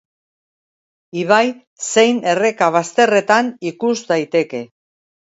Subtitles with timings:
[1.23, 1.43] Ibai
[1.87, 4.63] zein erreka bazterretan ikus daiteke.